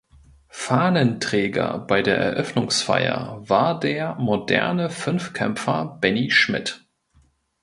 Fahnenträger 0.49 1.77
bei 1.77 2.01
der 2.01 2.15
Eröffnungsfeier 2.17 3.47
war 3.47 3.79
der 3.79 4.15
Moderne 4.15 4.89
Fünfkämpfer 4.89 5.99
Benny 6.01 6.31
Schmidt. 6.31 6.83